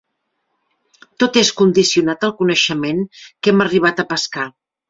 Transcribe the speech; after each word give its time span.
Tot 1.23 1.37
és 1.43 1.51
condicionat 1.59 2.27
al 2.29 2.35
coneixement 2.41 3.07
que 3.21 3.55
hem 3.55 3.65
arribat 3.67 4.07
a 4.07 4.11
pescar. 4.17 4.53